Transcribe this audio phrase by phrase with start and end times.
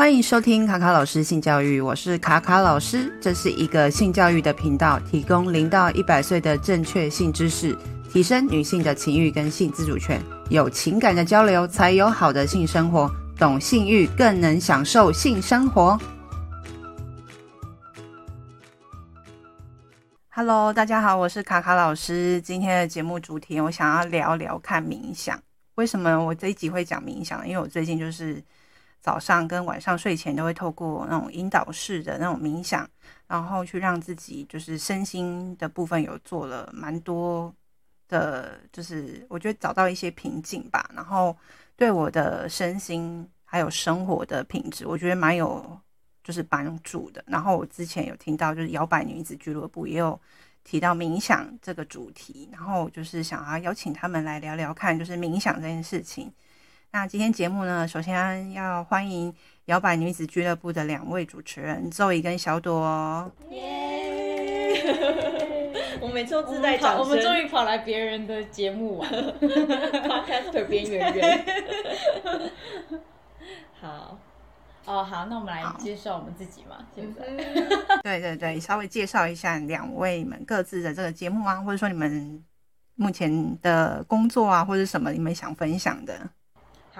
[0.00, 7.76] 欢迎收听卡卡老师性教育，我是卡卡老师，这是一个性教育的频道，提供零到一百岁的正确性知识，
[8.10, 10.18] 提升女性的情欲跟性自主权，
[10.48, 16.00] 有情感的交流才有好的性生活，懂性欲更能享受性生活。
[20.30, 25.38] Hello，大家好，我是卡卡老师，今天的节目主题我想要聊聊看冥想，
[25.74, 27.46] 为什么我这一集会讲冥想？
[27.46, 28.42] 因为我最近就是。
[29.00, 32.88] 早上跟晚上睡前都会透过那种引导式的那种冥想，
[33.26, 37.54] 然后去让自己就是身心的部分有做了蛮多
[38.08, 41.34] 的，就是我觉得找到一些平静吧，然后
[41.76, 45.80] 对我的身心还有生活的品质，我觉得蛮有
[46.22, 47.24] 就是帮助的。
[47.26, 50.20] 然后我之前有听到就是摇摆女子俱乐部也有
[50.62, 56.30] 提到冥想这个主题，然后就是想要邀请他们来聊聊看，就是冥想这件事情。
[56.92, 59.32] 那今天节目呢，首先要欢迎
[59.66, 63.30] 摇摆女子俱乐部的两位主持人 Zoe 跟小朵。
[63.50, 64.80] 耶！
[66.02, 67.00] 我每次都自带掌声。
[67.00, 71.44] 我们终于跑来别人的节目玩了， Podcaster 边缘人。
[73.80, 74.18] 好，
[74.84, 77.24] 哦好，那我们来介绍我们自己嘛，现在。
[78.02, 82.42] 对对对，稍微介绍一下两位们各自的这个节目啊，或者说你们
[82.96, 86.28] 目前的工作啊，或者什么你们想分享的。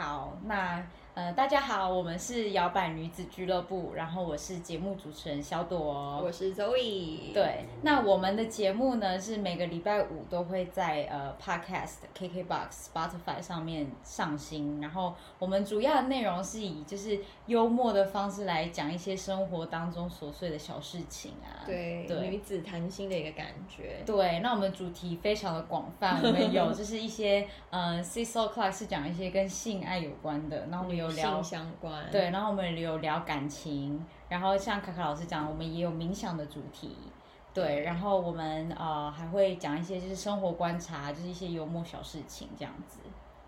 [0.00, 0.82] 好，那。
[1.20, 5.78] 呃，大家好，我们是摇摆女子俱乐部，然后我是节目主持人小朵，
[6.24, 7.34] 我是 Zoe。
[7.34, 24.02] 对，那我们的节目呢是每个礼拜五都会在呃 Podcast、KKBox、Spotify 上面上新，然后我们主要的内容是以就是幽默的方式来讲一些生活当中琐碎的小事情啊，对，对女子谈心的一个感觉。
[24.06, 31.09] 对，那我们主题非常的广泛，我们有就是一些呃 Sex Talk 是讲一些跟性爱有关的，然后我们有。
[31.10, 36.96] 聊相关对，然后我们有聊感情，然后像卡卡老师讲，我们也有冥想的主题，
[37.52, 43.00] 对，然后我们呃还会讲一些就是生活观察，就是一些幽默小事情这样子。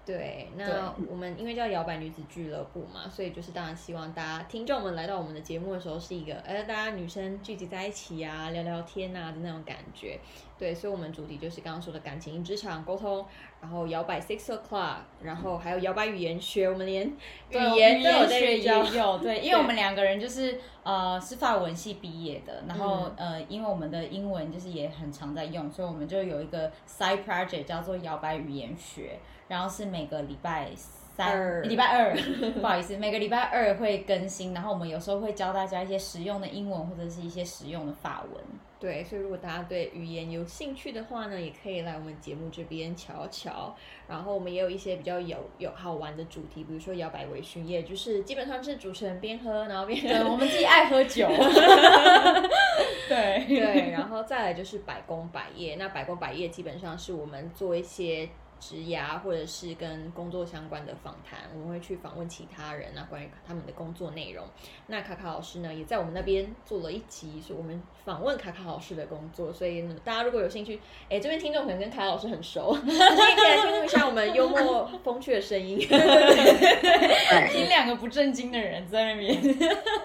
[0.04, 10.18] 对，那我们因为叫摇摆女子俱乐部嘛，所以就是当然希望大家听众们来到我们的节目的时候是一个，呃，大家女生聚集在一起啊，聊聊天啊的那种感觉。
[10.58, 13.24] 对，所以我们主题就是刚刚说的感情、职场沟通，
[13.60, 17.06] 然后摇摆 six O'clock，然后还有摇摆语言学，我们连
[17.50, 18.82] 语言都有在教。
[18.84, 29.18] 也有对， 因为我们两个人就是呃是法文系毕业的，然后、嗯、呃因为我们的英文就是也很常在用，所以我们就有一个 side project 叫做摇摆语言学。
[29.52, 32.16] 然后是每个礼拜三、礼拜二，
[32.58, 34.54] 不好意思，每个礼拜二会更新。
[34.54, 38.42] 然后我们有时候会教大家一些实用的英文或者是一些实用的法文。
[38.80, 43.76] 对，所以如果大家对语言有兴趣的话呢，也可以来我们节目这边瞧瞧。
[44.08, 51.28] 然后我们也有一些比较有有好玩的主题，比如说摇摆微醺夜，就是基本上是主持人边喝，然后边对， 我们自己爱喝酒。
[53.06, 55.76] 对对，然后再来就是百工百业。
[55.76, 58.26] 那百工百业基本上是我们做一些。
[58.62, 64.46] 职涯或者是跟工作相关的访谈，我们会去访问其他人啊，关于他们的工作内容。
[64.86, 69.52] 那卡卡老师呢，也在我们那边做了一集，是我们访问卡卡老师的工作。
[69.52, 70.80] 所以呢，大家如果有兴趣，
[71.10, 75.80] 哎，这边听众可能跟卡卡老师很熟， 可以来听一下我们幽默风趣的声音。
[77.50, 79.42] 听两个不正经的人在那边。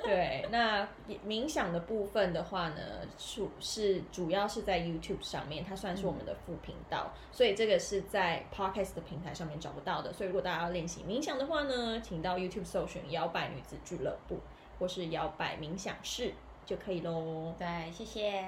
[0.03, 0.87] 对，那
[1.25, 2.81] 冥想的部分的话呢，
[3.17, 8.45] 是是主要是在 YouTube 上面，它算是我们的副频道，嗯、所以这个是在。
[8.57, 14.39] Podcast 的平台上面找不到的，所以如果大家要练习冥想的话呢，请到 YouTube 搜寻“摇摆女子俱乐部”
[14.79, 16.33] 或是“摇摆冥想室”
[16.65, 17.53] 就可以喽。
[17.59, 18.43] 对，谢谢，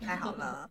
[0.00, 0.70] 太好了。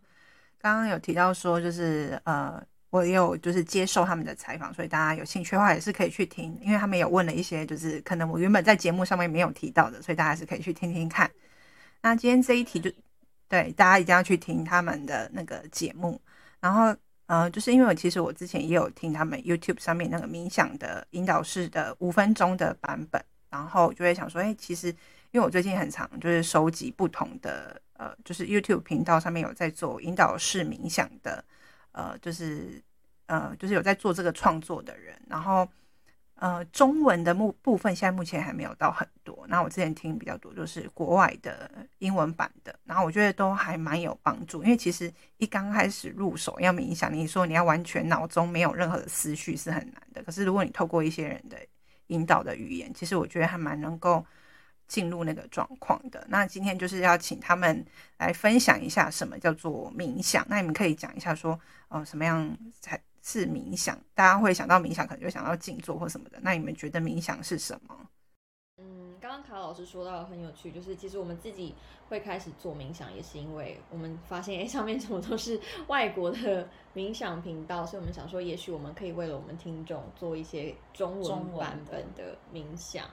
[0.58, 2.60] 刚刚有提到说，就是呃，
[2.92, 11.28] 我也有就是接受他们的采访，所以大家有兴趣的话也是可以去听，因为他们有问了一些就是可能我原本在节目上面没有提到的，所以大家是可以去听听看。
[12.02, 12.92] 那今天这一题就
[13.48, 16.20] 对大家一定要去听他们的那个节目，
[16.60, 16.94] 然后。
[17.26, 24.88] 呃，就是因为我其实我之前也有听他们 YouTube 上面那个冥想的引导式的五分钟的版本，然后就会想说，哎、其实
[25.30, 31.42] 因为我最近很常就是收集不同的呃，就是 YouTube 频道上面有在做引导式冥想的，
[31.92, 32.82] 呃，就是
[33.26, 35.66] 呃，就是有在做这个创作的人，然后。
[36.36, 39.46] 呃，中文的目部分现在目前还没有到很多。
[39.46, 44.64] 那我之前听比较多，就是国外的英文版的，然后我觉得都还蛮有帮助。
[44.64, 50.20] 因为其实一刚开始入手要冥想，你说你要完全脑中没有任何的思绪是很难的。
[50.24, 51.56] 可是如果你透过一些人的
[52.08, 54.26] 引导的语言，其实我觉得还蛮能够
[54.92, 56.22] 进入那个状况的。
[56.28, 57.82] 那今天就是要请他们
[58.18, 60.44] 来分享一下什么叫做冥想。
[60.50, 61.58] 那你们可以讲一下说，
[61.88, 63.00] 呃，什么样才？
[63.24, 66.40] 是冥想，大家会想到冥想，可能就想到静坐或什么的。
[66.42, 67.96] 那你们觉得冥想是什么？
[68.78, 71.72] 嗯，刚刚卡老师说到很有趣，就是其实我们自己
[72.08, 83.06] 会开始做冥想，也是因为我们发现，哎，上面怎么都是外国的冥想频道，所以我们想说，也许我们可以为了我们听众做一些中文版本的冥想。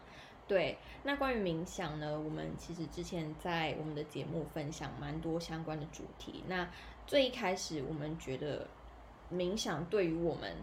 [0.49, 6.43] 对，那关于冥想呢，我们其实之前在我们的节目分享蛮多相关的主题。
[6.47, 6.69] 那
[7.07, 8.67] 最一开始，我们觉得
[9.31, 10.57] 冥想对于我们，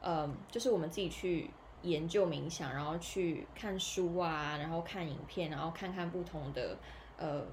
[0.00, 1.48] 呃，就是我们自己去。
[1.82, 6.76] 研究冥想，然后去看书啊，然后看影片，然后看看不同的
[7.16, 7.46] 呃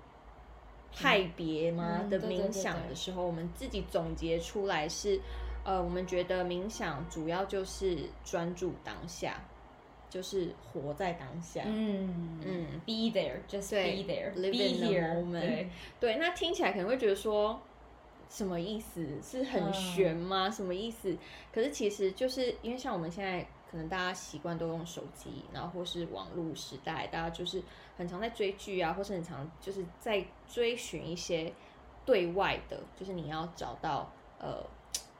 [0.92, 5.22] 派别嘛的冥想的时候，我们自己总结出来是，
[5.64, 9.40] 呃，我们觉得冥想主要就是专注当下，
[10.16, 11.64] 就是活在当下。
[11.66, 15.42] 嗯嗯，be there，just be there，live in the moment。
[15.42, 15.70] 对，
[16.00, 17.62] 对，那听起来可能会觉得说。
[18.28, 19.08] 什么意思？
[19.22, 20.48] 是很悬吗？
[20.48, 21.16] 嗯、什么意思？
[21.54, 27.62] 可是其实就是因为像我们现在可能大家习惯都用手机，然后或是网络时代，大家就是
[27.96, 31.54] 很常在追剧啊，或是很常就是在追寻一些
[32.04, 34.66] 对外的，就是你要找到呃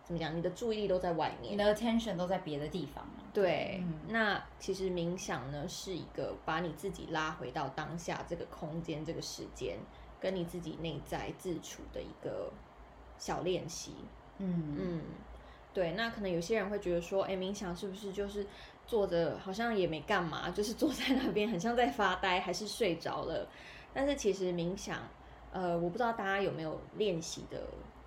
[0.04, 3.08] 怎么讲，你的注意力都在外面，你的 attention 都在别的地方。
[3.36, 9.78] 对，嗯、那其实冥想呢是一个把你自己拉回到当下这个空间、这个时间，
[10.20, 12.52] 跟你自己内在自处的一个。
[13.18, 13.94] 小练习，
[14.40, 15.02] 嗯嗯，
[15.74, 18.46] 对，那可能有些人会觉得说，哎，冥想是不是就是
[18.86, 23.48] 坐着，好像也没干嘛，就是坐在那边，很像在发呆，还是睡着了？
[23.94, 25.00] 但是其实冥想，
[25.54, 27.62] 呃，我不知道大家有没有练习的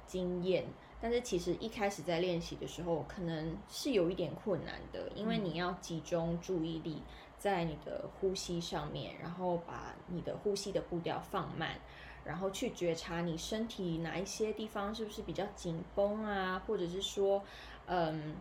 [0.06, 0.62] 经验，
[1.00, 7.02] 但是其实一开始在练习的时候，可能是有一点困难的，因为你要集中注意力
[7.38, 11.78] 在你的呼吸上面，然后把你的呼吸的步调放慢。
[12.24, 17.42] 然后去觉察你身体哪一些地方是不是比较紧绷啊，或者是说，
[17.86, 18.36] 嗯，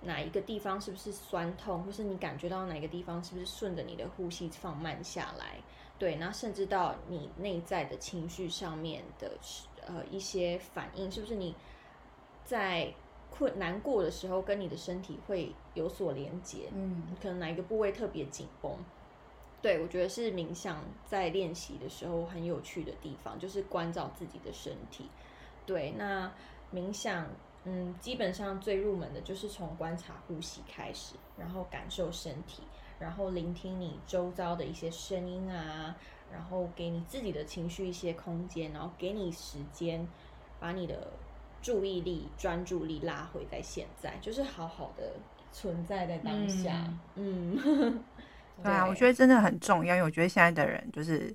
[0.00, 5.60] 哪一个地方是不是酸痛，或是你感觉到哪个地方是不是顺着你的呼吸放慢下来？
[6.00, 9.38] 对，那甚至到你内在的情绪上面的
[9.86, 11.54] 呃一些反应，是不是你
[12.48, 12.90] 在
[13.30, 16.70] 困难过的时候跟你的身体会有所连接？
[16.72, 18.74] 嗯，可能哪一个部位特别紧绷？
[19.60, 25.10] 对，我觉得是冥想在练习的时候很有趣的地方，就是关照自己的身体。
[25.66, 26.32] 对，那
[26.72, 27.26] 冥想，
[27.64, 32.62] 嗯，基本上最入门的就是从观察呼吸开始，然后感受身体，
[32.98, 35.94] 然后聆听你周遭的一些声音啊，
[36.32, 40.08] 然后给你自己的情绪一些空间，然后给你时间，
[40.58, 41.12] 把你的
[41.62, 45.14] 注意力、专注力拉回在现在，就是好好的
[45.52, 46.92] 存在在当下。
[47.16, 47.58] 嗯。
[47.64, 48.04] 嗯
[48.60, 51.32] 对啊，我觉得真的很重要，因为我觉得现在的人就是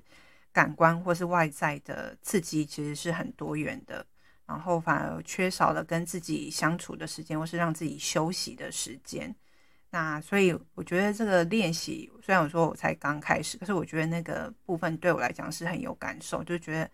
[0.52, 4.04] 感官或是外在的刺激其实是很多元的，
[4.44, 9.34] 然后反而缺少了跟自己相处的时间，或是让自己休息的时间。
[9.88, 16.90] 那所以我觉得这个练习，虽然我说我才刚开始，可是我觉得那个部分对我来讲是很有感受，就觉得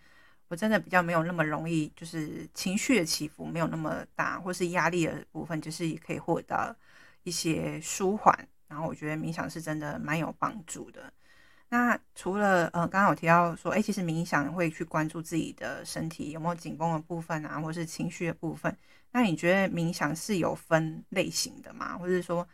[0.50, 6.76] 我真的比较没有那么容易，就是情绪的起伏没有那么大，或是压力的部分，就是也可以获得
[7.22, 8.48] 一些舒缓。
[8.66, 11.12] 然后我觉得冥想是真的蛮有帮助的。
[11.68, 18.76] 那除了呃，刚刚有提到说，哎，其实冥想会去关注自己的身体有没有紧绷的部分啊，或是情绪的部分。
[19.12, 21.96] 那你觉得冥想是有分类型的吗？
[21.96, 22.46] 或者说，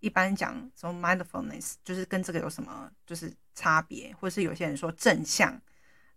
[0.00, 4.14] 一般讲说 mindfulness 就是跟这个有什么就是差别？
[4.18, 5.60] 或是有些人说正向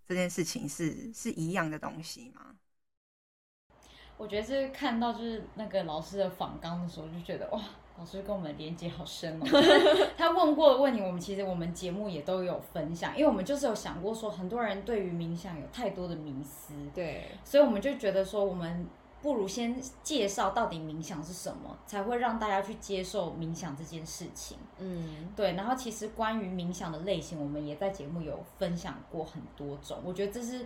[0.08, 2.56] 这件事情是是一样的东西吗？
[4.18, 7.62] 我觉得是看到就是那个老师的访纲的时候，就觉得哇。
[7.98, 9.46] 老师跟我们连接好深哦，
[10.18, 18.86] 他问过的问题，我们其实我们节目也都有分享，因为我们就是有想过说，很多人对于冥想有太多的迷思，对，所以我们就觉得说，我们
[19.25, 24.55] 不如先介绍到底冥想是什么，才会让大家去接受冥想这件事情。
[24.77, 25.53] 嗯，对。
[25.53, 30.63] 然后其实关于冥想的类型，我们也在节目有分享过很多种，我觉得这是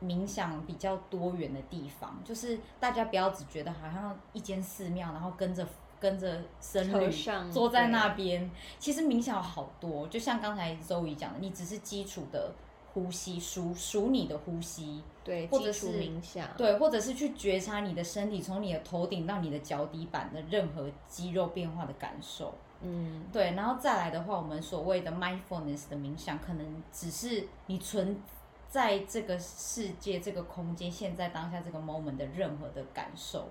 [0.00, 5.66] 冥想比较多元的地方，就是大家不要只觉得好像一间寺庙，然后跟着。
[6.00, 7.10] 跟着僧侣
[7.50, 12.54] 坐在那边，其实冥想有好多，就像刚才 Zoe 讲的，你只是基础的
[12.98, 28.20] 呼吸，数数你的呼吸，对，或者是冥想，对，或者是去觉察你的身体从你的头顶到你的脚底板的任何肌肉变化的感受，嗯，对，然后再来的话，我们所谓的 mindfulness 的冥想，可能只是你存
[28.68, 33.48] 在这个世界、这个空间、现在当下这个 moment 的任何的感受。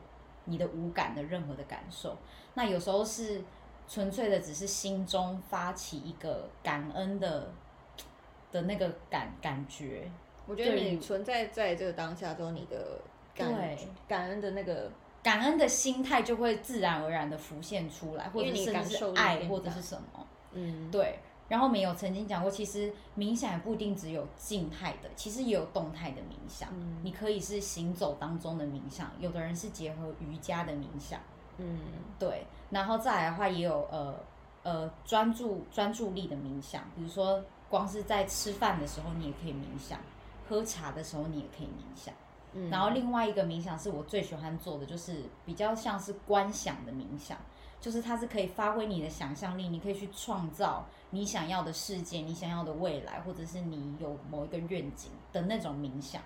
[0.50, 2.16] 你的五感的任何的感受，
[2.54, 3.44] 那有时候是
[3.86, 7.52] 纯粹的，只是心中发起一个感恩的
[8.52, 10.10] 的那个感感觉。
[10.46, 13.02] 我觉得你存在在这个当下中，你的
[13.36, 13.54] 感
[14.08, 14.90] 感恩的那个
[15.22, 20.28] 感恩的心态就会自然而然的浮现出来，或者是甚至是爱或者是什么。
[20.54, 21.20] 嗯，对。
[21.50, 26.68] 然后我们有曾经讲过，其实冥想也不一定只有静态的，其实也有动态的冥想。
[26.74, 31.22] 嗯，你可以是行走当中的冥想，有的人是结合瑜伽的冥想。
[31.58, 31.80] 嗯，
[32.20, 32.46] 对。
[32.70, 34.14] 然后再来的话，也有呃
[34.64, 39.98] 呃专注专注力的冥想，比如说光是在吃饭的时候，你也可以冥想；
[40.48, 42.14] 喝茶的时候，你也可以冥想。
[42.54, 47.38] 嗯，然后另外一个冥想是我最喜欢做的，就是比较像是观想的冥想。
[47.80, 56.20] 就是它是可以发挥你的想象力，你可以去创造你想要的世界，你想要的未来，或者是你有某一个愿景的那种冥想。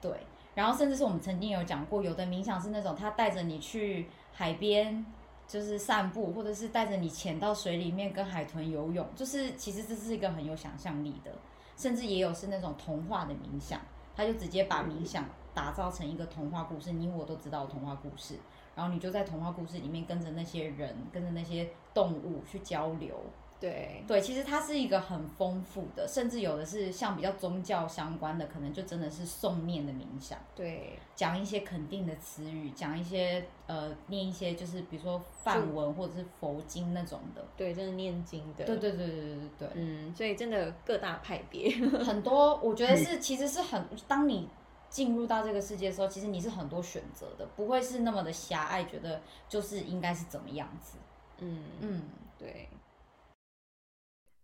[0.00, 0.12] 对，
[0.54, 5.04] 然后甚至是我们曾经有讲过，有的冥想是那种他带着你去海边，
[5.50, 11.32] 就是散步，或者是带着你潜到水里面跟海豚游泳，就是其实这是一个很有想象力的。
[11.76, 13.80] 甚至也有是那种童话的冥想，
[14.14, 18.36] 他就直接把冥想打造成一个童话故事，你我都知道的童话故事。
[18.76, 23.20] 然后你就在童话故事里面跟着那些人，跟着那些动物去交流。
[23.60, 30.38] 对对，其实它是一个很丰富的，甚至有的是像比较宗教相关的，可能就真的是诵念的冥想。
[30.56, 37.46] 对，讲一些肯定的词语，讲一些呃，念一些就是比如说梵文或者是佛经那种的。
[37.56, 38.64] 对，就是念经的。
[38.64, 39.68] 对对对对对对对。
[39.74, 41.70] 嗯，所以真的各大派别
[42.02, 44.48] 很多，我觉得是其实是很当你。
[44.90, 50.98] 进入到这个世界的时候，其实你是很多选择的，不会是那么的狭隘，觉得就是应该是怎么样子。
[51.38, 52.02] 嗯嗯，
[52.36, 52.68] 对。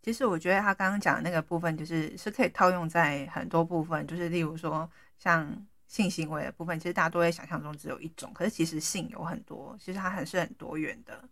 [0.06, 5.44] 其实我觉得他刚刚讲的那个部分，就是是可以套用在很多部分，就是例如说像
[5.88, 11.28] 性行为的部分，其实大家都会想象中只有一种，可是其实性有很多，其实它还是很多元的。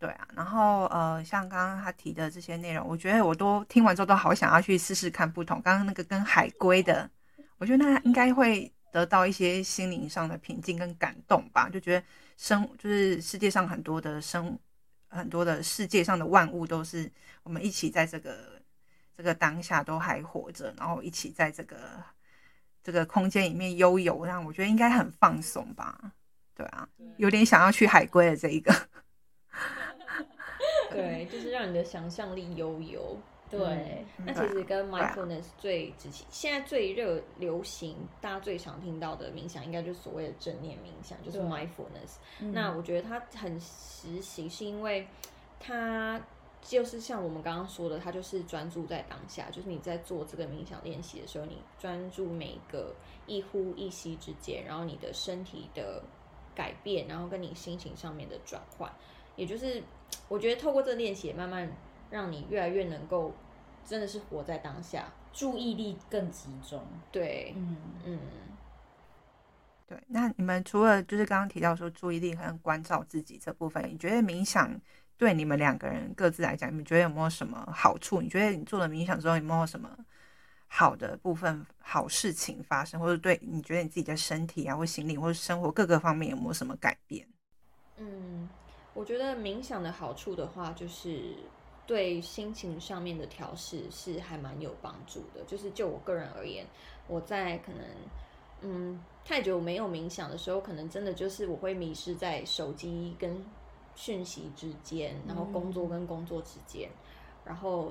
[0.00, 5.62] 对啊，然后呃，像刚刚他提的这些内容，我觉得我都听完之后都好想要去试试看不同。
[5.62, 7.08] 刚刚那个跟海龟的。
[7.58, 12.06] 我觉得那应该会得到一些心灵上的平静跟感动吧，就觉得
[12.36, 14.58] 生就是世界上很多的生
[15.08, 17.10] 很多的世界上的万物都是
[17.42, 18.60] 我们一起在这个
[19.16, 21.76] 这个当下都还活着，然后一起在这个
[22.82, 26.12] 这个空间里面悠游，让我觉得应该很放松吧。
[26.54, 28.72] 对啊，有点想要去海龟的这一个。
[30.90, 33.16] 对，就是让你的想象力悠游。
[33.50, 42.18] 对，那其实跟 mindfulness 最之前现在最热流行，大家最常听到的冥想，应该就是所谓的正念冥想，就是 mindfulness。
[42.52, 45.08] 那我觉得它很实习，是因为
[45.58, 46.20] 它
[46.60, 52.94] 就是像我们刚刚说的，它就是专注在当下，就是你在做这个冥想练习的时候，你专注每一个
[53.26, 56.02] 一呼一吸之间，然后你的身体的
[56.54, 58.92] 改变，然后跟你心情上面的转换，
[59.36, 59.82] 也就是
[60.28, 61.66] 我觉得透过这个练习，慢慢。
[62.10, 63.34] 让你越来越能够，
[63.84, 66.82] 真的是活在当下，注意力更集中。
[67.12, 68.18] 对，嗯嗯，
[69.86, 70.02] 对。
[70.06, 74.78] 那你们除了就是刚刚提到说注意力和关照自己这部分，你觉得冥想
[75.16, 78.20] 对你们两个人各自来讲，你们觉得有没有什么好处？
[78.22, 79.90] 你觉得你做了冥想之后有没有什么
[80.66, 87.26] 好的部分、好事情发生，或者对你觉得你自己的身体啊，或心灵，或者生活各个方面有没有什么改变？
[87.96, 88.48] 嗯，
[88.94, 91.36] 我觉得冥想的好处的话，就是。
[91.88, 96.66] 对心情上面的调试是还蛮有帮助的，就是就我个人而言，
[97.06, 97.80] 我在可能
[98.60, 103.42] 嗯太久没有冥想的时候，可能真的就是我会迷失在手机跟
[103.94, 106.90] 讯息之间，然后工作跟工作之间，
[107.42, 107.90] 然后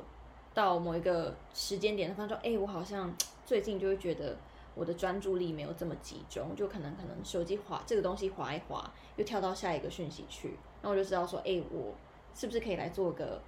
[0.53, 3.11] 到某一个时间点，他说，哎，我好像
[3.47, 4.37] 最近就会觉得
[4.75, 11.95] 我的专注力没有这么集中，就可能可能手机滑这个东西滑一滑，又跳到下一个讯息去，那我就知道说，哎，我
[12.35, 13.41] 是不是可以来做个。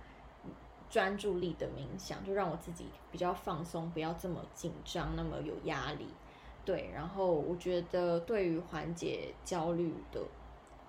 [0.90, 6.08] 专注力的冥想，就让我自己比较放松，不要这么紧张，那么有压力。
[6.66, 10.22] 对，然后我觉得对于缓解焦虑的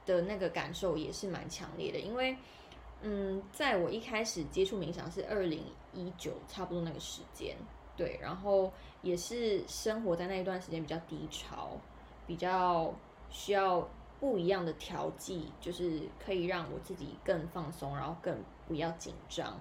[0.04, 2.36] 的那个感受也是蛮强烈的，因为
[3.02, 5.62] 嗯，在我一开始接触冥想是二零
[5.94, 7.56] 一九，差不多那个时间，
[7.96, 11.78] 对，然后也是生活在那一段时间比较低潮，
[12.26, 12.92] 比较
[13.30, 13.88] 需要
[14.18, 18.36] 不一样的调剂，就是可以让我自己更放松，然后更
[18.68, 19.58] 不要紧张。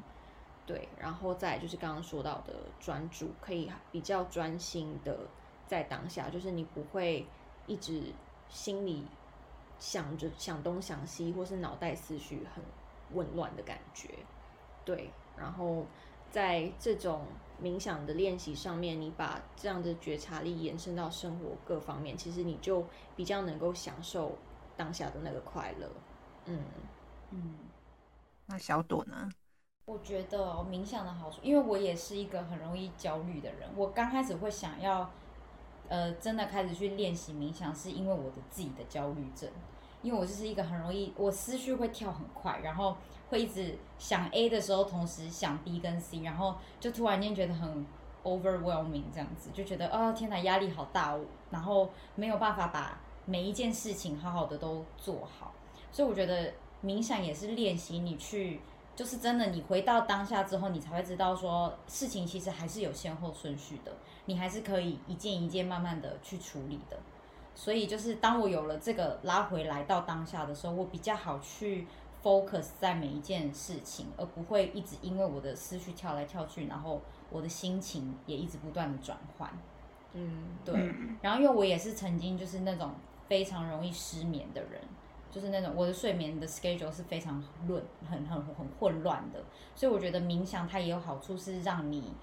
[0.70, 5.18] 对，然后再就是刚刚说到的专注，可以比较专心的
[5.66, 7.26] 在当下，就是你不会
[7.66, 8.14] 一直
[8.50, 9.04] 心里
[9.80, 12.64] 想着想东想西，或是脑袋思绪很
[13.18, 14.10] 紊乱的感觉。
[14.86, 15.84] 对，然后
[16.30, 17.26] 在这种
[17.60, 22.86] 冥想的练习上面，你把这样的觉察力延伸到生活各方面，其实你就
[23.16, 24.38] 比较能够享受
[24.78, 25.90] 当下的那个快乐。
[26.46, 26.62] 嗯
[27.32, 27.58] 嗯，
[28.46, 29.32] 那小朵呢？
[29.90, 33.68] 我觉得冥想的好处，因为我也是一个很容易焦虑的人。
[33.76, 35.10] 我刚开始会想要，
[35.88, 39.50] 呃，真的开始去练习冥想，是因为我的自己的焦虑症。
[40.04, 42.96] 因为我就是一个很容易，我思绪会跳很快，然后
[43.32, 47.84] 会一直想 A 的时候，同时想 B 跟 C，然后就突然间觉得很
[48.24, 55.52] overwhelming 这样子，就觉得、哦、天哪，压力好大哦，然后没有办法把每一件事情好好的都做好。
[55.92, 56.54] 所以我觉得
[56.84, 58.62] 冥想也是练习你去，
[59.00, 63.94] 就是真的你回到当下之后，你才会知道说事情其实还是有先后顺序的，
[64.26, 67.00] 你还是可以一件一件慢慢的去处理的。
[67.56, 71.88] 所以就是当我有了这个拉回来到当下的时候，我比较好去
[72.22, 79.50] focus 在每一件事情，而不会一直因为我的思绪跳来跳去，然后我的心情也一直不断的转换。
[80.12, 80.76] 嗯，对。
[81.22, 82.92] 然后因为我也是曾经就是那种
[83.30, 84.82] 非常容易失眠的人，
[85.32, 89.44] 就是那种我的睡眠的 schedule 是非常乱、很很很混乱的。
[89.76, 92.14] 所以我觉得冥想它也有好处，是让你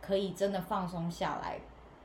[0.00, 1.60] 可以真的放松下来。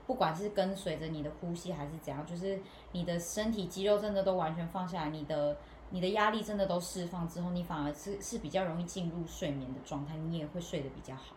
[0.08, 2.60] 不管是跟随着你的呼吸还是怎样，就是
[2.92, 5.56] 你的身体肌肉真的都完全放下来，你的
[5.90, 11.36] 你的压力真的都释放之后，你反而是是比较容易进入睡眠的状态，你也会睡得比较好。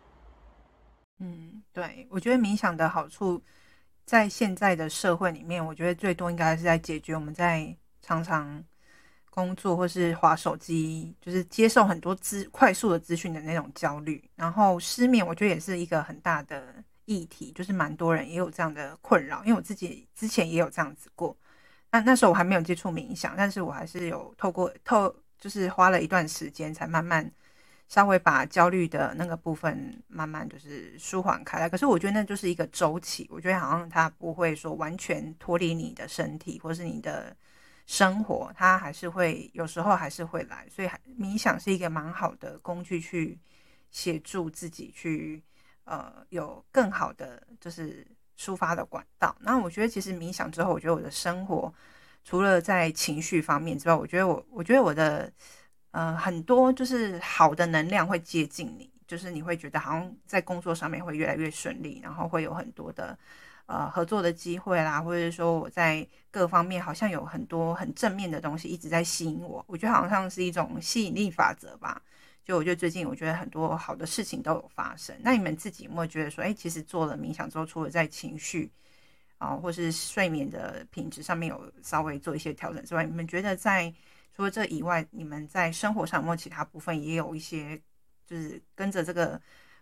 [1.21, 3.41] 嗯，对，我觉得冥想的好处，
[4.05, 8.65] 在现在的社会里面，我觉得最多应该是在解决我们在常常
[9.35, 16.75] 工作或是划手机，就是接受很多资快速的资讯的那种焦虑，然后失眠，我觉得也是一个很大的。
[17.07, 21.37] 议题就是蛮多人也有这样的困扰，因为我自己之前也有这样子过。
[21.91, 27.31] 那那时候我还没有接触冥想，但是我还是有透过透，就是花了一段时间才慢慢
[27.89, 31.69] 稍微把焦虑的那个部分慢慢就是舒缓开来。
[31.69, 37.37] 可是我觉得那就是一个周期，我觉得好像它不会说完全脱离你的身体或是你的
[37.87, 40.67] 生活，它还是会有时候还是会来。
[40.71, 40.89] 所以
[41.19, 43.39] 冥想是一个蛮好的工具，去
[43.91, 45.43] 协助自己去。
[45.87, 48.07] 呃，有更好的就是
[48.39, 49.37] 抒发的管道。
[49.41, 51.71] 那我觉得，其实冥想之后，我觉得我的生活
[52.25, 55.31] 除了在情绪方面之外，我觉得我，我觉得我的
[55.91, 63.19] 呃很多就是好的能量会接近你，就是你会觉得好像在工作上面会越来越顺利，然后会有很多的
[63.67, 69.65] 呃合作的机会啦，或者是说我在各方面好像有很多很正面的东西一直在吸引我。
[69.69, 72.03] 我觉得好像是一种吸引力法则吧。
[72.45, 75.17] 就我觉得最近，我觉得很多好的事情都有发生。
[75.21, 78.71] 那你们自己有没有觉得说，哎，其实做了冥想之后，除了在情绪
[79.39, 83.91] 啊，或是睡眠的品质上面有稍微做一些调整之外，你们觉得在
[84.37, 87.81] 除了这以外，你们在生活上有没有其他部分也有一些，
[88.27, 89.41] 就是跟着这个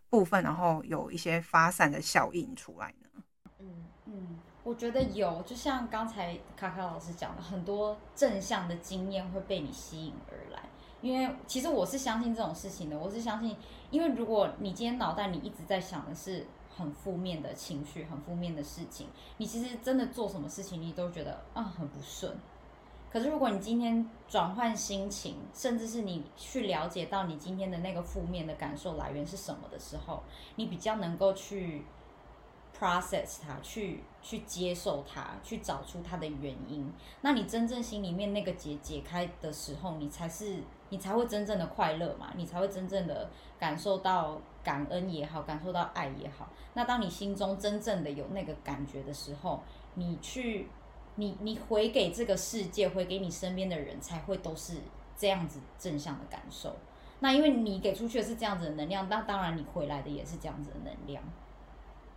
[0.08, 2.94] 部分，然后有一些发散的效应出来？
[3.62, 3.68] 嗯
[4.06, 10.60] 嗯，我觉得有，就像刚才卡卡老师讲的，很多正向的经验会被你吸引而来。
[11.00, 13.56] 因为其实我是相信这种事情的，我是相信，
[13.90, 22.36] 因为如果你今天脑袋里一直在想的是很负面的情绪、很负面的事情，你其实真的做什么事情你都觉得啊很不顺。
[23.10, 30.22] 可是如果你今天转换心情，甚至是你去了解到你今天的那个负面的感受来源是什么的时候，
[30.56, 31.84] 你比较能够去
[32.82, 36.92] process 它，去去接受它，去找出它的原因。
[37.20, 40.58] 那你真正心里面那个结解开的时候，你才是。
[40.88, 46.50] 你才会真正的快乐嘛，你才会真正的感受到感恩也好，感受到爱也好。
[46.74, 49.62] 那当你心中真正的有那个感觉的时候，
[49.94, 50.68] 你去，
[51.14, 54.82] 你你回给这个世界，回给你身边的人，才会都是
[55.16, 56.76] 这样子正向的感受。
[57.20, 61.24] 那因为你给出去的是这样子的能量，那当然你回来的也是这样子的能量，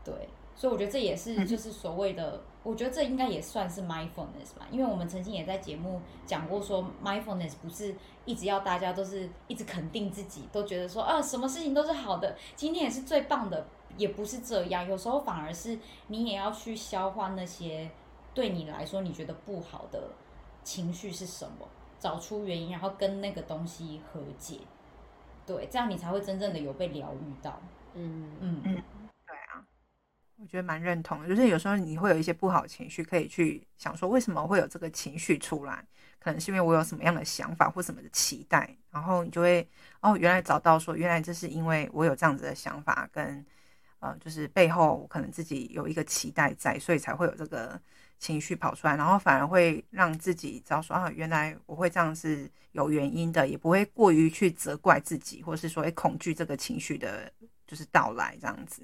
[0.04, 0.28] 对。
[0.56, 17.92] 所以我觉得这也是就是所谓的，我觉得这应该也算是 mindfulness 吧，因为我们曾经也在节目讲过说，mindfulness 不是一直要大家都是一直肯定自己，都觉得说啊什么事情都是好的，今天也是最棒的，也不是这样，有时候反而是你也要去消化那些
[18.34, 20.10] 对你来说你觉得不好的
[20.64, 21.68] 情绪是什么，
[22.00, 24.60] 找出原因，然后跟那个东西和解，
[25.46, 27.60] 对，这样你才会真正的有被疗愈到，
[27.94, 28.32] 嗯。
[28.40, 28.62] 嗯。
[28.64, 28.84] 嗯。
[30.38, 35.86] 我觉得蛮认同的，就是有时候你会有一些不好的情绪，可以去想说为什么会有这个情绪出来，
[36.20, 39.68] 可能是因为我有什么样的想法或什么的期待，然后你就会
[40.02, 43.46] 哦，原来找到说原来这是因为我有这样子的想法跟
[44.00, 47.80] 呃，就是背后可能自己有一个期待在，所以才会有这个
[48.20, 57.32] 情绪跑出来，然后反而会让自己知道说啊，原来我会这样是有原因的，也不会过于去责怪自己，或是说会恐惧这个情绪的，
[57.66, 58.84] 就是到来这样子。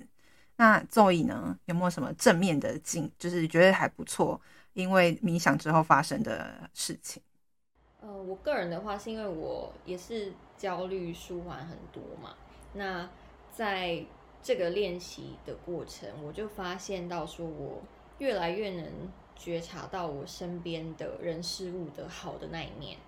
[0.62, 1.58] 那座椅呢？
[1.65, 4.39] 有没有什么正面的经，就是觉得还不错，
[4.74, 7.19] 因为冥想之后发生的事情？
[8.00, 12.36] 呃，我个人的话，是因为我也是焦虑舒缓很多嘛。
[12.74, 13.10] 那
[13.52, 14.06] 在
[14.43, 17.82] 这个练习的过程，我就发现到说，我
[18.19, 23.00] 越来越能觉察到我身边的人事物的好的那一面。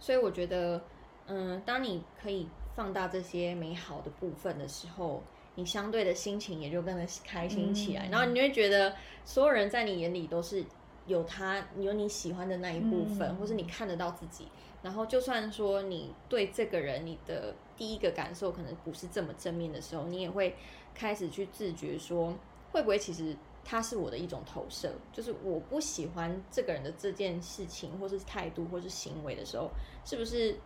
[0.00, 0.82] 所以我觉得，
[1.26, 5.22] 嗯，当你可以放大这些美好的部分的时候，
[5.54, 10.64] 你相对的心情也就跟着开心起来，嗯、然后你就会觉得所有人在你眼里都是
[11.06, 14.48] 有他有你喜欢的那一部分，嗯、或是你看得到自己。
[14.82, 20.56] 然后就算说你对这个人你的第一个感受可能不是这么正面的时候，你也会
[20.94, 22.34] 开始去自觉说，
[22.72, 24.92] 会不会其实他是我的一种投射？
[25.12, 29.70] 就是我不喜欢这个人的这件事情，或是态度，或是行为的时候，
[30.04, 30.56] 是不是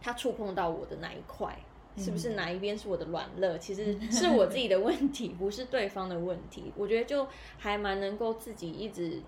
[0.00, 1.54] 他触碰到我的那一块？
[1.96, 3.56] 是不是哪一边是我的软肋？
[3.60, 6.72] 其实是我自己的问题，不是对方的问题。
[6.76, 7.26] 我觉得就
[7.58, 9.20] 还蛮能够自己一直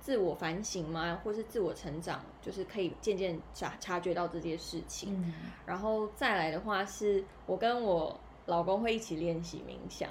[0.00, 5.12] 自我反省嘛，或是自我成长，就是可以渐渐察察觉到这件事情。
[5.14, 5.34] 嗯、
[5.66, 10.08] 然后再来的话，是我跟我老公会一起练习冥想，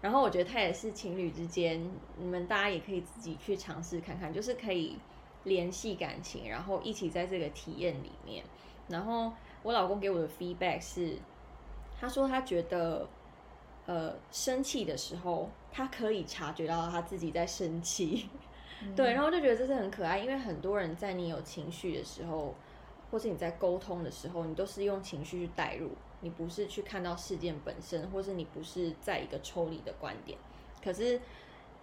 [0.00, 1.82] 然后我觉得他也是情侣之间，
[2.18, 4.96] 你们大家也可以自己去尝试看看，就是可以
[5.44, 8.44] 联系感情，然后一起在这个体验里面。
[8.88, 11.16] 然后我老公给我的 feedback 是。
[12.00, 13.08] 他说他觉得，
[13.86, 18.28] 呃，生气的时候，他可以察觉到他自己在生气，
[18.82, 22.54] 嗯、 对，然后就觉得这是很可爱，因为很多人在你有情绪的时候，
[23.10, 30.38] 或是你在沟通的时候，你都是用情绪去代入，你不是去看到事件本身，或是你不是在一个抽离的观点。
[30.84, 31.20] 可是，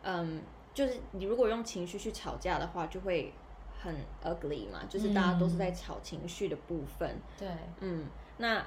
[0.04, 0.42] 嗯，
[0.74, 3.34] 就是你如果用情绪去吵架的话，就会
[3.82, 7.10] 很 ugly 嘛，就是大家都是在吵情绪的部分。
[7.10, 7.50] 嗯、对，
[7.82, 8.06] 嗯，
[8.38, 8.66] 那。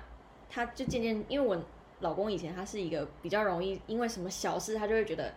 [0.48, 1.60] 他就渐渐，因为我
[2.00, 5.32] 老公以前他是一个比较容易因为什么小事他就会觉得，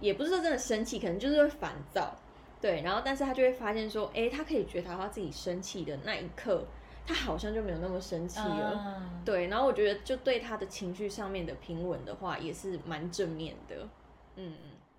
[0.00, 2.16] 也不是说真的生气，可能就是会烦躁，
[2.60, 6.64] 对，然后但是他就会发现说，哎，他可以觉察他自己生气的那一刻，
[7.06, 13.88] 他好像就没有那么生气了，嗯、对，然后我觉得就对他的情绪上面的平稳的话，也是蛮正面的，
[14.36, 14.54] 嗯。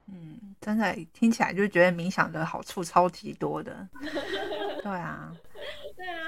[0.09, 3.85] 嗯，真的听起来就觉得冥想的好处超级多的，
[4.81, 5.35] 对啊。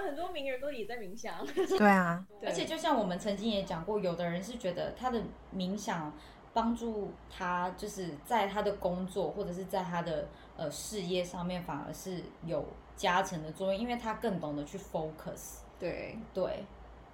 [0.10, 1.46] 很多名人都也在冥想。
[1.78, 5.22] 对啊，而且就像我们曾经也讲过，有的人是觉得他的
[5.56, 6.12] 冥想
[6.54, 15.60] 帮助他，就是在他的工作或者是在他的呃事业上面，反而是有加成的作用，因为他更懂得去 focus。
[15.80, 16.66] 对对，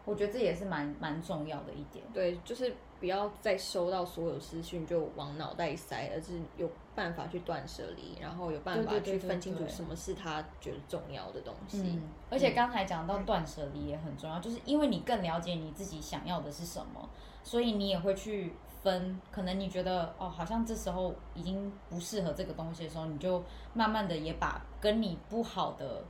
[0.05, 2.03] 我觉得这也是蛮蛮重要的一点。
[2.13, 2.73] 对，就是。
[3.05, 11.83] 不要再收到所有资讯就往脑袋塞，而是有办法去断舍离，然后有办法去分清楚什么是他觉得重要的东西。
[11.83, 17.07] 嗯、而且刚才讲到断舍离也很重要，嗯、就是因为你更了解你自己想要的是什么，
[17.43, 19.21] 所以你也会去分。
[19.31, 23.43] 可能你觉得哦，好像这时候已经不适合这个东西的时候，你就
[23.75, 26.03] 慢慢的也把跟你不好的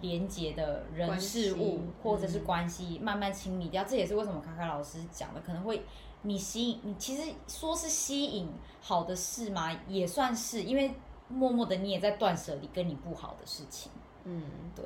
[0.00, 3.82] 连接的人事物或者是关系慢慢清理掉。
[3.82, 5.84] 嗯、这也是为什么卡卡老师讲的可能会。
[6.22, 8.48] 你吸引你其实说是吸引
[8.80, 9.70] 好的事吗？
[9.86, 10.92] 也算是，因为
[11.28, 13.92] 默默的你也在断舍离跟你不好的事情。
[14.24, 14.42] 嗯，
[14.74, 14.84] 对，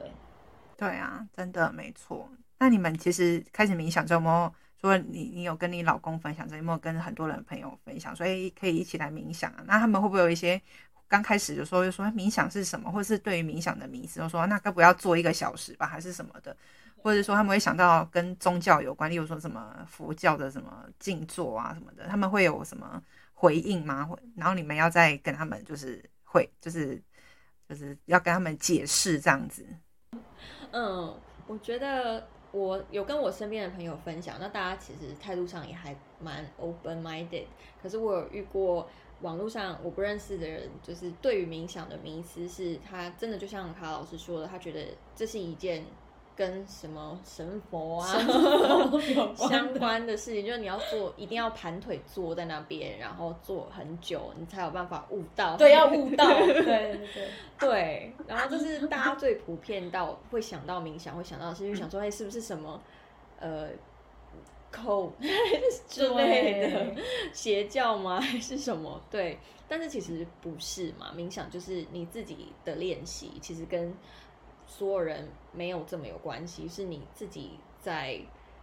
[0.76, 2.28] 对啊，真的没错。
[2.58, 8.14] 那你们其实开始冥想之后，有没有说你你有跟你老公分享，有没有跟很多人朋友分享？
[8.14, 9.64] 所以可以一起来冥想啊。
[9.66, 10.60] 那他们会不会有一些
[11.08, 16.56] 刚开始的时候就说冥想是什么，或者是对于冥想的迷思，就说那该不要做一个小时吧，还是什么的？
[17.02, 23.02] 或者说他们会想到跟宗教有关，例如说什么佛教的什么静坐啊什么的，他们会有什么
[23.34, 24.08] 回应吗？
[24.36, 27.02] 然后你们要再跟他们就是会就是
[27.68, 29.66] 就是要跟他们解释这样子。
[30.70, 31.12] 嗯，
[31.48, 37.46] 我觉得我有跟我身边的朋友分享，那大家其实态度上也还蛮 open minded。
[37.82, 38.88] 可是我有遇过
[39.22, 44.86] 网络上我不认识的人，就是对于冥想的迷思是，他真的就像卡老师说的，他觉得
[45.16, 45.84] 这是一件。
[46.42, 48.18] 跟什么神佛啊
[49.48, 55.56] 相关的事情，就是你要做，一定要盘腿坐在那边，然后坐很久，你才有办法悟到。
[55.56, 56.26] 对，要悟到。
[56.42, 56.64] 对对
[57.14, 57.28] 对
[57.60, 58.12] 对。
[58.26, 62.82] 然后这是大家最普遍到会想到冥想，会想到的是，就想说，哎，是不是什么
[63.38, 63.68] 呃
[64.74, 65.12] ，cult
[65.86, 67.02] 之类的
[67.32, 68.20] 邪教吗？
[68.20, 69.00] 还是什么？
[69.08, 69.38] 对。
[69.68, 73.94] 但是其实不是嘛，冥想就是你自己的练习，其实跟。
[74.78, 78.18] 所有人没有这么有关系，是你自己在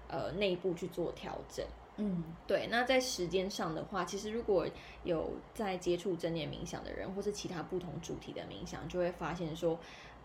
[0.07, 1.63] 呃内部去做调整。
[1.97, 2.67] 嗯，对。
[2.71, 4.65] 那在时间上的话，其实如果
[5.03, 9.77] 有在接触正念冥想的人，或是其他不同主题的冥想，就会发现说，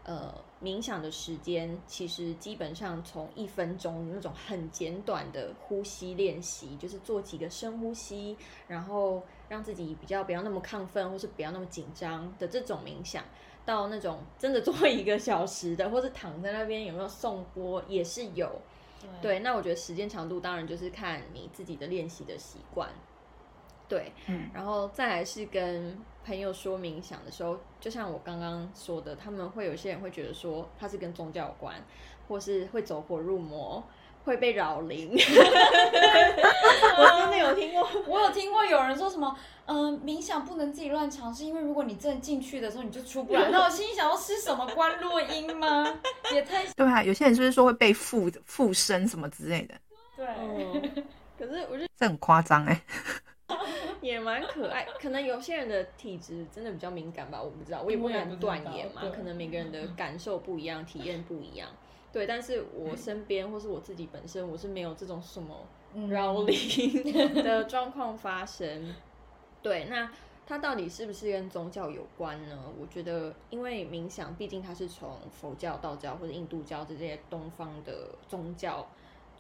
[0.05, 8.37] 呃，冥想的时间其实基本上从一分钟那种很简短的呼吸练习，就是做几个深呼吸，
[8.69, 13.23] 然后让自己比较不要那么亢奋，或是不要那么紧张的这种冥想。
[13.65, 18.61] 到那种真的做一个小时的，或是躺在那边有没有颂钵也是有，
[19.01, 19.39] 对，对。
[19.41, 22.91] 那我觉得时间长度当然就是看你自己的练习的习惯，
[23.89, 24.51] 对，嗯。
[24.53, 31.75] 然后再来是跟朋友说冥想的时候，就像我刚刚说的，他们会有些人会觉得说他是跟宗教有关，
[32.29, 33.83] 或是会走火入魔，
[34.25, 35.11] 会被扰灵。
[36.97, 43.49] 我真的有听过， 我有听过有人说什么，嗯、呃，冥想不能自己乱尝试，因为如果你真的进去的时候你就出不来。
[43.51, 46.01] 那我心里想要是什么观落音吗？
[46.33, 47.03] 也太对啊！
[47.03, 49.75] 有些人是不是说会被附附身什么之类的？
[50.17, 51.05] 对，嗯、
[51.39, 52.81] 可是我觉得这很夸张哎。
[54.01, 61.69] 也蛮可爱，可能有些人的体质真的比较敏感吧，我不知道，我也不敢断言嘛，可能每个人的感受不一样，体验不一样，
[62.15, 62.27] 对。
[62.27, 65.67] 但是我身边或是我自己本身，我是没有这种什么
[66.09, 68.95] 扰灵的 状况发生。
[69.61, 70.11] 对，那
[70.47, 72.59] 它到底是不是跟宗教有关呢？
[72.81, 78.87] 我觉得，因为冥想毕竟它是从佛教、道教或者印度教这些东方的宗教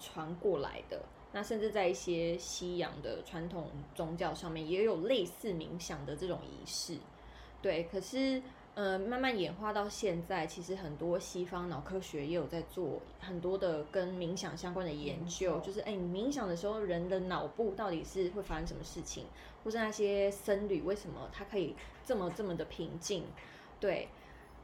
[0.01, 1.01] 传过来的。
[1.33, 6.97] 那甚至在一些西洋的传统宗教上面，也有类似冥想的这种仪式，
[7.61, 7.85] 对。
[7.91, 8.41] 可是，
[8.75, 19.27] 呃，慢慢演化到现在，其实很多西方脑科学也有在做很多的跟冥想相关的研究，就是，哎，你冥想的时候，人的脑部到底是会发生什么事情，
[19.63, 23.25] 或是那些僧侣为什么他可以这么这么的平静？
[23.81, 24.09] 对。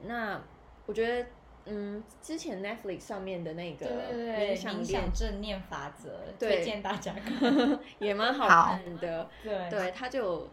[0.03, 0.41] 那
[0.87, 1.29] 我觉得。
[1.67, 9.25] 嗯，之前 Netflix 上面的那个冥想，正念法则，推荐大家看， 也蛮好看的。
[9.25, 10.49] 好对，对，他就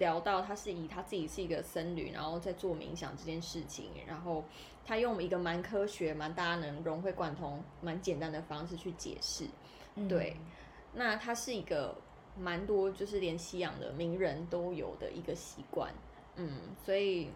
[0.00, 4.42] 聊到他是以他自己是一个僧侣，然后在做冥想这件事情，然后
[4.84, 9.46] 他用一个蛮科学、蛮大家能融会贯通、蛮简单的方式去解释。
[10.08, 10.46] 对，嗯、
[10.92, 11.96] 那他是一个
[12.36, 15.92] 蛮多，就是连西洋的名人都有的一个习惯。
[16.34, 17.30] 嗯，所以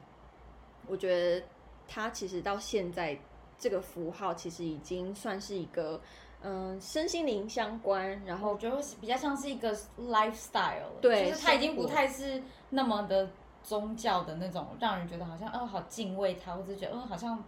[0.89, 1.47] 我觉得。
[1.87, 3.15] 他其实到现在，
[3.59, 6.01] 这个符号其实已经算是一个，
[6.47, 13.31] 嗯，身心灵相关，然后我觉得比较像是一个 lifestyle，对，就是它已经不太是那么的
[13.63, 17.43] 宗教的那种，让人觉得好像，哦，好敬畏它，或者觉得，嗯，好像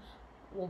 [0.54, 0.66] 我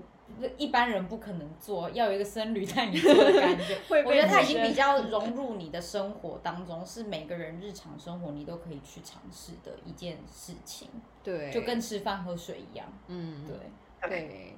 [0.58, 3.78] 一般人不可能做，要有一个僧侣带你做的感觉。
[4.04, 10.88] 我觉得它已经比较融入你的生活当中，是每个人日常生活你都可以去尝试的一件事情。
[11.22, 12.86] 对，就跟吃饭喝水一样。
[13.06, 14.56] 嗯，对对。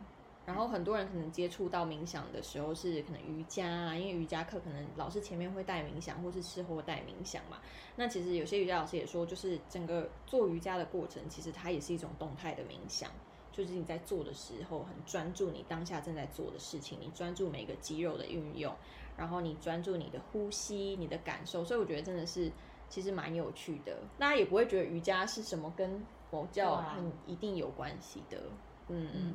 [0.48, 7.58] 然后很多人可能接触到冥想的时候是可能瑜伽啊，因为瑜伽课可能老师前面会带冥想，或是事后带冥想嘛。
[7.96, 13.10] 那其实有些瑜伽老师也说，就是整个做瑜伽的过程，其实它也是一种动态的冥想，
[13.52, 18.74] 就是你在做的时候很专注你当下正在做的事情，你专注每个肌肉的运用，
[19.18, 21.62] 然后你专注你的呼吸、你的感受。
[21.62, 22.50] 所以我觉得真的是
[22.88, 28.40] 其实蛮有趣的，大家也不会觉得瑜伽是什么跟佛教很一定有关系的，
[28.88, 29.34] 嗯嗯，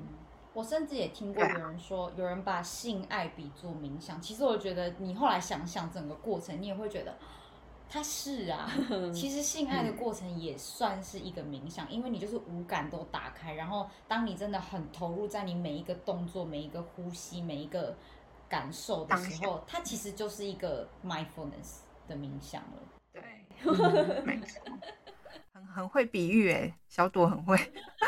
[0.54, 4.22] 我甚至也听过有人说，有人把性爱比作冥想。
[4.22, 7.18] 其实我觉得，你后来想想整个过程，你也会觉得，
[7.90, 8.70] 它是啊。
[9.14, 17.96] 其实性爱的过程也算是一个冥想，因为你就是五感都打开，然后当你真的很投入在你每一个动作、每一个呼吸、每一个
[18.48, 22.80] 感受的时候，它其实就是一个 mindfulness 的冥想了。
[23.12, 23.24] 对，
[24.24, 24.62] 没错。
[25.74, 27.58] 很会比喻诶，小朵很会，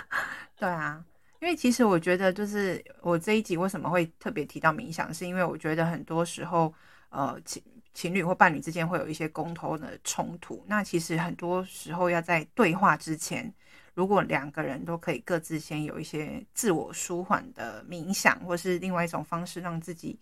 [0.58, 1.04] 对啊，
[1.46, 6.74] 因为其实我觉得就是我这一集为什么会特别提到冥想，是因为我觉得很多时候，
[7.10, 7.62] 呃，情
[7.94, 13.54] 情侣或伴侣之间会有一些沟通的冲突，那其实很多时候要在对话之前，
[13.94, 20.20] 如果两个人都可以各自先有一些自我舒缓的冥想，或是另外一种方式让自己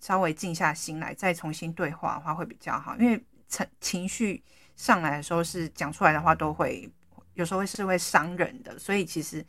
[0.00, 4.42] 稍微静下心来，再重新对话的话会比较好，因为情情绪。
[4.74, 6.86] 上来的时候是讲出来的话都会
[7.32, 9.42] 有时候会是会伤人的，所以其实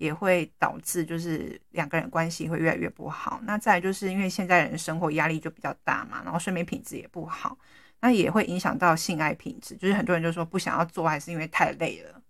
[0.00, 3.38] 也会导致就是两个人关系会越来越不好。
[3.44, 7.56] 那再就是因为现在人生活压力就比较大嘛，然后睡眠品质也不好，
[8.00, 9.76] 那也会影响到性爱品质。
[9.76, 12.20] 就是很多人就说不想要做，爱是因为太累了，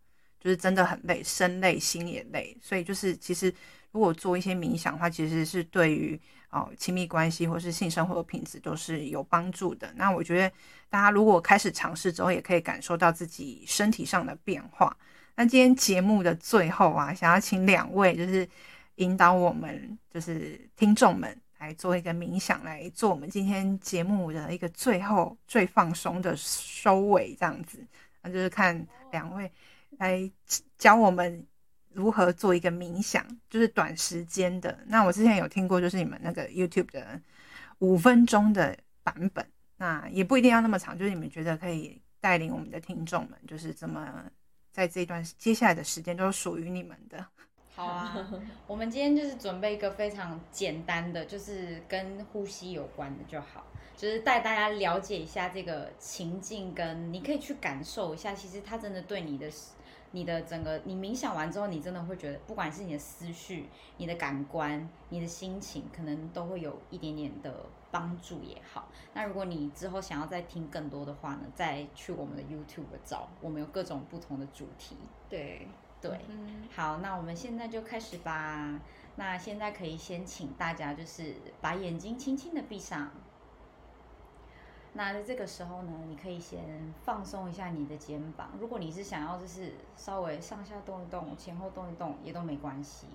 [0.40, 2.56] 就是真的很累，身累心也累。
[2.60, 3.54] 所以就是其实
[3.92, 6.20] 如果做一些冥想的话，其实是对于。
[6.52, 9.88] 哦，亲密关系或是性生活的品质都是有帮助的。
[9.94, 10.52] 那我觉得
[10.88, 14.96] 大家如果开始尝试之后，也可以感受到自己身体上的变化。
[15.34, 18.48] 那今天节目的最后啊，想要请两位就是
[18.96, 27.78] 引导我们，就是听众们来做一个冥想，来做我们今天节目的一个最后最放松的收尾，这样子。
[28.22, 29.50] 那就是看两位
[29.98, 30.30] 来
[30.78, 31.46] 教我们。
[31.92, 34.78] 如何做一个冥想，就是短时间的。
[34.86, 37.20] 那我之前有听过，就是你们那个 YouTube 的
[37.80, 39.44] 五分钟的版本，
[39.76, 44.24] 那也不一定要那么长，就是你们觉得可以带领我们的听众们，就是怎么
[44.80, 47.26] 在这一段接下来的时间都是属于你们的。
[47.76, 48.26] 好啊，
[48.66, 53.66] 我们今天就是准备一个非常简单的，就是跟呼吸有关的就好，
[53.96, 59.50] 就是带大家了解一下这个情境，跟你可以去感受一下，其实它真的对你的。
[60.12, 67.54] 你的整个，你冥想完之后，你真的会觉得，不管是你的思绪、你的感官、你的心情，可能都会有一点点的
[67.90, 68.88] 帮助也好。
[69.14, 74.96] 那如果你之后想要再听更多的话呢，再去我们的 YouTube 找，我们有各种不同的主题。
[75.28, 75.68] 对
[76.00, 78.80] 对，嗯，好，那我们现在就开始吧。
[79.16, 83.10] 那现在可以先请大家就是把眼睛轻轻的闭上。
[84.92, 88.50] 那在这个时候呢，你可以先放松一下你的肩膀。
[88.58, 93.06] 如果你是想要就是稍微上下动一动、前后动一动，也都没关系。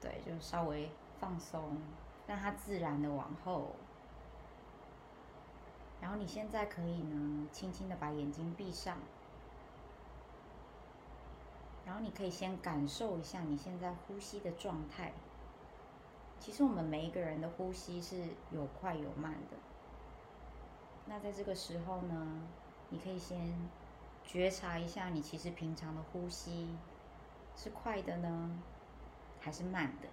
[0.00, 1.76] 对，就稍微放松，
[2.30, 3.72] 让它自然的往后。
[6.00, 8.98] 然后你现在可以呢，轻轻的把眼睛闭上。
[11.84, 15.12] 然后你可以先感受一下你现在呼吸的状态。
[16.38, 19.56] 其实我们每一个人的呼吸是有快有慢的。
[21.06, 22.42] 那在这个时候呢，
[22.90, 23.68] 你可以先
[24.24, 26.76] 觉察一下，你其实平常的呼吸
[27.56, 28.56] 是快的呢，
[29.40, 30.06] 还是慢的？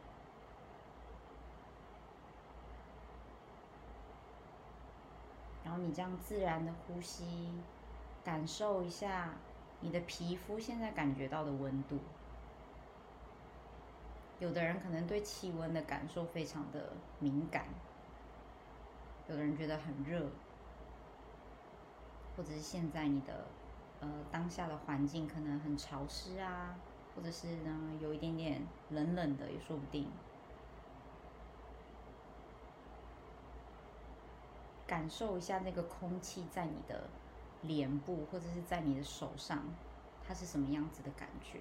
[5.67, 7.51] 然后你这样自然的呼吸，
[8.23, 9.33] 感受一下
[9.81, 11.99] 你的皮肤现在感觉到的温度。
[14.39, 17.65] 有的人可能对气温的感受非常的敏感，
[19.27, 20.29] 有的人觉得很热。
[22.37, 23.47] 或者是现在你的
[23.99, 26.77] 呃当下的环境可能很潮湿啊，
[27.13, 30.09] 或者是呢有一点点冷冷的也说不定。
[34.87, 37.07] 感受一下那个空气在你的
[37.61, 39.59] 脸部或者是在你的手上，
[40.25, 41.59] 它是什么样子的感觉？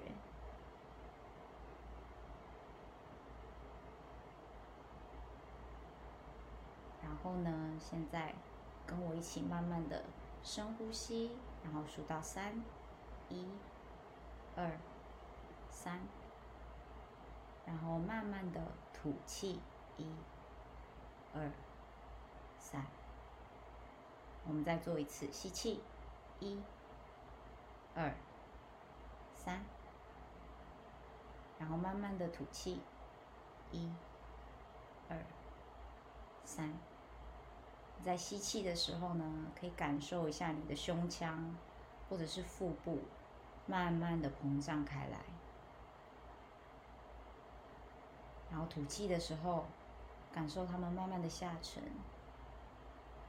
[7.03, 8.33] 然后呢，现在
[8.87, 10.05] 跟我一起慢慢的。
[10.43, 11.33] 深呼吸，
[11.65, 12.63] 然后数到三，
[13.29, 13.45] 一、
[14.55, 14.79] 二、
[15.69, 15.99] 三，
[17.67, 18.61] 然后慢慢的
[18.95, 19.61] 吐气，
[19.97, 20.07] 一、
[21.35, 21.51] 二、
[22.61, 22.87] 三。
[24.49, 25.83] 我们再做一次吸气，
[26.41, 26.61] 一、
[27.95, 28.15] 二、
[29.35, 29.65] 三，
[31.59, 32.81] 然后慢慢的吐气，
[33.73, 33.91] 一、
[35.09, 35.17] 二、
[36.45, 36.73] 三。
[38.05, 39.25] 在吸气的时候呢，
[39.59, 41.57] 可以感受一下你的胸腔
[42.09, 43.01] 或者是腹部
[43.67, 45.19] 慢慢的膨胀开来，
[48.49, 49.65] 然后吐气的时候，
[50.33, 51.83] 感受它们慢慢的下沉。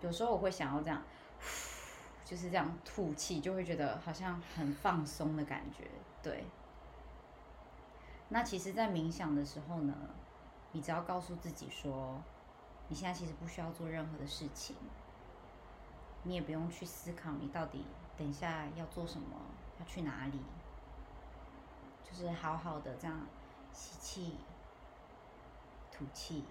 [0.02, 1.02] 有时候我会想要这样，
[2.26, 5.88] 就是这样吐气，就会觉得好像很放松的感觉。
[6.22, 6.46] 对。
[8.30, 9.94] 那其实，在冥想的时候呢，
[10.72, 12.22] 你只要告诉自己说。
[12.90, 14.74] 你现在其实不需要做任何的事情，
[16.24, 19.36] 你也不用去思考你到底等一下要做什么，
[19.78, 20.40] 要去哪里，
[22.02, 23.28] 就是好好的这样
[23.74, 24.38] 吸气、
[25.92, 26.46] 吐气，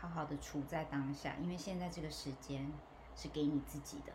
[0.00, 2.72] 好好的处在当下，因为现在这个时间
[3.16, 4.12] 是给你自己的，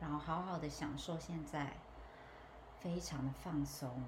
[0.00, 1.76] 然后好好的享受现在，
[2.80, 4.02] 非常的放松。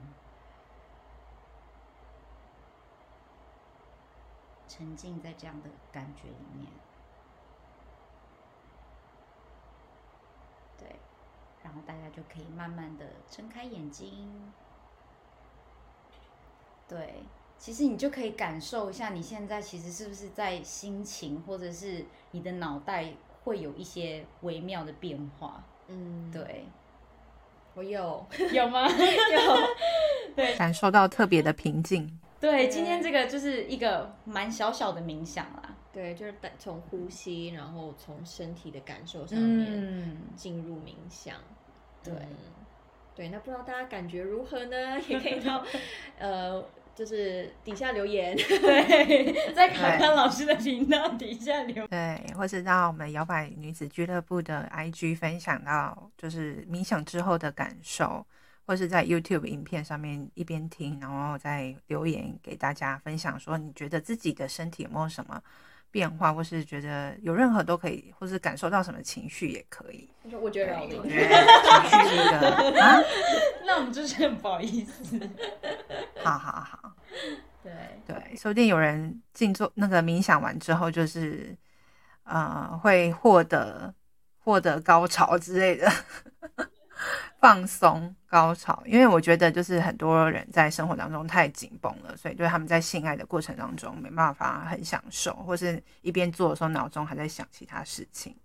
[4.69, 6.71] 沉浸在这样的感觉里面，
[10.79, 10.97] 对，
[11.65, 14.53] 然后大家就可以慢慢的睁开眼睛，
[16.89, 17.25] 对，
[17.61, 23.13] 其实你就可以感受一下，你现在其实是不是在心情或者是你的脑袋
[23.45, 25.63] 会有一些微妙的变化？
[25.89, 26.65] 嗯，对，
[27.75, 28.89] 我有，有吗？
[28.89, 32.19] 有，对，感受到特别的平静。
[32.41, 35.77] 对，今天这个就是一个蛮小小的冥想啦。
[35.93, 41.37] 对，就是从呼吸，然后从身体的感受上面进入冥想。
[41.37, 42.15] 嗯、对，
[43.15, 44.99] 对，那不知道大家感觉如何呢？
[45.07, 45.63] 也可以到
[46.19, 48.37] 呃，就是底下留言。
[48.37, 51.89] 对， 在卡卡老师的频道底下留言。
[51.89, 58.27] 对，或是到我们摇摆女子俱乐部的 IG 分享到，就是冥想之后的感受。
[58.67, 65.43] 或是在 YouTube 影片上面一边听，然后再留言给大家分享，说你觉得自己的身体有没有什么
[65.91, 70.09] 变化，或是觉得有任何都可以，或是感受到什么情绪也可以。
[70.41, 71.37] 我觉得我觉得
[72.81, 73.03] 啊，
[73.67, 75.19] 那我们就是很不好意思。
[76.25, 76.93] 好好好，
[77.63, 77.73] 对
[78.07, 81.57] 对，说不定有人静坐那个冥想完之后，就是
[82.25, 83.95] 呃会获得
[84.39, 85.91] 获得高潮之类的。
[87.41, 98.37] 放松高潮，因为我觉得就是很多人在生活当中太紧绷了，所以对他们在性爱的过程当中没办法很享受，或是一边做的时候脑中还在想其他事情。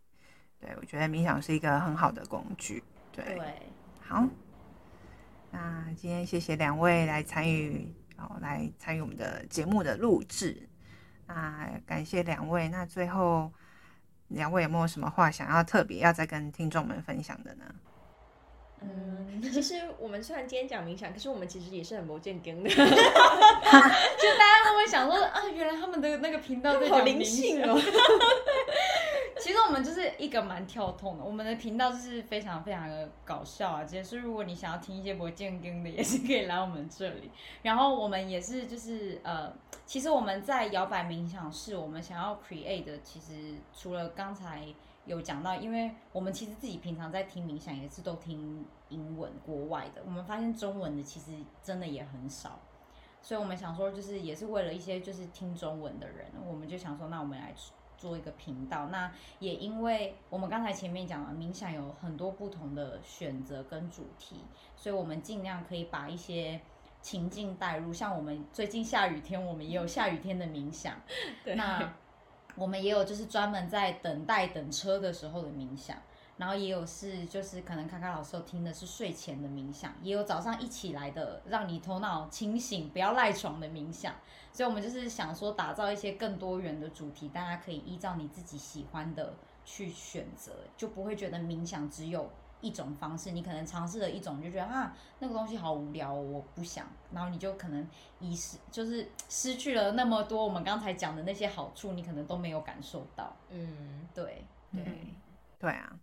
[0.62, 2.82] 对，我觉得冥想是一个很好的工具。
[3.12, 3.42] 对，对
[4.00, 4.26] 好，
[5.56, 10.68] 那今天谢谢两位来参与，哦，来参与我们的节目的录制。
[11.28, 12.68] 那感谢两位。
[12.68, 13.50] 那最后
[14.28, 17.74] 两位有没有什么话想要特别要再跟听众们分享的呢？
[18.82, 27.80] 嗯， 其实我们虽然今天讲冥想，可是我们其实也是很不正经的， 就大家都会想说啊，原来他们的那个频道在讲灵性哦。
[29.38, 33.84] 其实我们就是一个蛮跳痛的，我们的频道就是非常非常的搞笑啊。
[33.84, 37.30] 其实如果你想要听一些不正经的，也是可以来我们这里。
[37.62, 39.54] 然后我们也是就是呃，
[39.86, 44.66] 其实我们在摇摆冥想室，我们想要 create 的，其实除了刚才
[45.06, 50.02] 有讲到，因为我们其实自己平常在听冥想，也是都听英文国外的。
[50.06, 51.32] 我们发现中文的其实
[51.64, 52.60] 真的也很少，
[53.22, 57.54] 所以我们想说，就是也是为了一些就是听中文的人，我们就想说，那我们来。
[57.98, 64.36] 做一个频道，那也因为我们刚才前面讲了，冥想有很多不同的选择跟主题，
[64.76, 66.60] 所以我们尽量可以把一些
[67.02, 67.94] 情境带入。
[67.94, 70.94] 像我们最近下雨天，我们也有下雨天的冥想。
[71.46, 71.56] 对。
[71.56, 71.94] 那
[72.56, 75.98] 我们也有就是专门在等待等车的时候的冥想。
[76.38, 84.14] 然后也有是，就是可能卡卡老师有听的是睡前的冥想，也有早上一起来的，让你头脑清醒，不要赖床的冥想。
[84.52, 89.34] 所以，我们就是想说，打造一些更多元的主题，大家可以依照你自己喜欢的
[89.64, 92.30] 去选择，就不会觉得冥想只有
[92.66, 93.32] 一种方式。
[93.32, 96.88] 你可能尝试了一种，就觉得啊，那个东西好无聊，我不想。
[97.14, 97.88] 然后你就可能
[98.20, 103.36] 遗失，就是失去了那么多我们刚才讲的那些好处，你可能都没有感受到。
[103.50, 104.84] 嗯，对，对，
[105.60, 105.94] 对啊。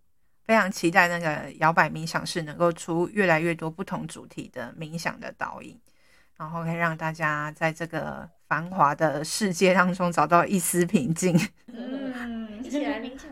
[0.44, 5.80] 非常期待那个摇摆冥想室能够出越来越多不同主题的冥想的导引，
[6.36, 11.38] 然后可以让大家在这个繁华的世界当中找到一丝平静。
[11.68, 13.31] 嗯，一起来冥想吧。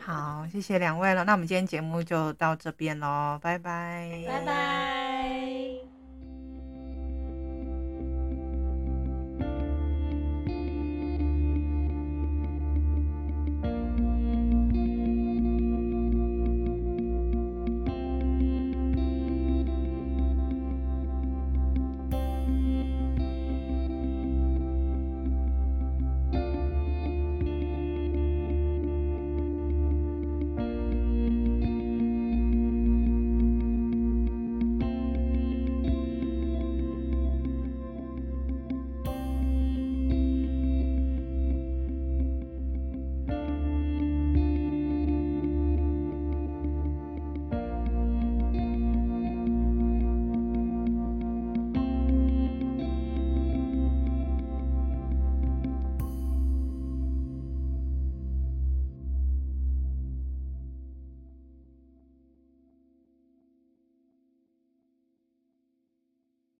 [0.00, 1.24] 好，谢谢两位了。
[1.24, 5.01] 那我们今天节目就到这边喽，拜拜，拜拜。